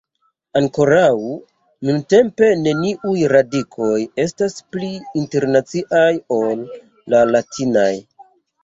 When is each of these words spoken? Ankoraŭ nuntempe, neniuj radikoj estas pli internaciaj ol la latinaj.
Ankoraŭ 0.59 1.11
nuntempe, 1.89 2.49
neniuj 2.63 3.15
radikoj 3.35 3.93
estas 4.27 4.59
pli 4.73 4.91
internaciaj 5.23 6.11
ol 6.41 6.69
la 7.15 7.27
latinaj. 7.37 7.91